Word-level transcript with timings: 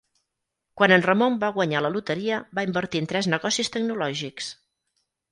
Quan 0.79 0.91
en 0.93 1.03
Ramon 1.05 1.35
va 1.43 1.49
guanyar 1.57 1.81
la 1.85 1.91
loteria 1.95 2.39
va 2.59 2.63
invertir 2.67 3.01
en 3.03 3.09
tres 3.11 3.29
negocis 3.33 3.69
tecnològics. 3.75 4.49